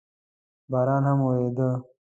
باران 0.71 1.03
هم 1.09 1.19
اورېده. 1.27 1.69